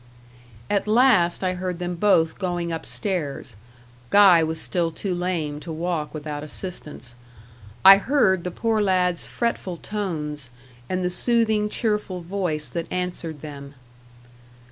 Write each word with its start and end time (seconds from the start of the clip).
At 0.67 0.87
last 0.87 1.43
I 1.43 1.53
heard 1.53 1.77
them 1.77 1.93
both 1.93 2.39
going 2.39 2.71
up 2.71 2.87
stairs 2.87 3.55
Guy 4.09 4.43
was 4.43 4.59
still 4.59 4.91
too 4.91 5.13
lame 5.13 5.59
to 5.59 5.71
walk 5.71 6.11
without 6.11 6.41
assistance. 6.43 7.13
I 7.85 7.97
heard 7.97 8.43
the 8.43 8.49
poor 8.49 8.81
lad's 8.81 9.27
fretful 9.27 9.77
tones, 9.77 10.49
and 10.89 11.03
the 11.05 11.09
soothing, 11.11 11.69
cheerful 11.69 12.21
voice 12.21 12.67
that 12.69 12.91
answered 12.91 13.41
them. 13.41 13.75